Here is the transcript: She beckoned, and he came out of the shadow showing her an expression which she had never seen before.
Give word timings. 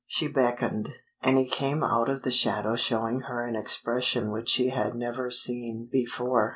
She 0.07 0.27
beckoned, 0.27 0.89
and 1.21 1.37
he 1.37 1.47
came 1.47 1.83
out 1.83 2.09
of 2.09 2.23
the 2.23 2.31
shadow 2.31 2.75
showing 2.75 3.19
her 3.27 3.45
an 3.45 3.55
expression 3.55 4.31
which 4.31 4.49
she 4.49 4.69
had 4.69 4.95
never 4.95 5.29
seen 5.29 5.87
before. 5.91 6.49